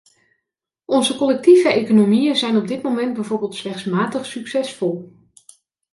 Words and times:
Onze 0.85 1.15
collectieve 1.15 1.69
economieën 1.69 2.35
zijn 2.35 2.57
op 2.57 2.67
dit 2.67 2.81
moment 2.81 3.13
bijvoorbeeld 3.13 3.55
slechts 3.55 3.83
matig 3.83 4.25
succesvol. 4.25 5.13